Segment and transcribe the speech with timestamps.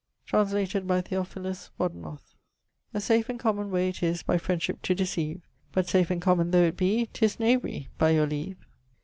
[0.25, 2.33] Translated by Theophilus Wodinoth:
[2.91, 5.41] A safe and common way it is by friendship to decieve,
[5.73, 8.57] But safe and common though it be, 'tis knavery, by your leave.